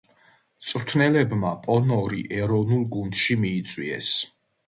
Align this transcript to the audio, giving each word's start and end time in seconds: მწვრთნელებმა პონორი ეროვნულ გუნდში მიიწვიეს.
მწვრთნელებმა 0.61 1.51
პონორი 1.67 2.23
ეროვნულ 2.39 2.81
გუნდში 2.97 3.39
მიიწვიეს. 3.45 4.13